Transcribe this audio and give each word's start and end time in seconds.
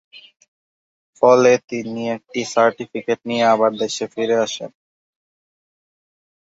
ফলে 1.21 1.51
তিনি 1.69 2.01
একটি 2.15 2.41
সার্টিফিকেট 2.53 3.19
নিয়ে 3.29 3.45
আবার 3.53 3.71
দেশে 3.81 4.05
ফিরে 4.13 4.35
আসেন। 4.45 4.71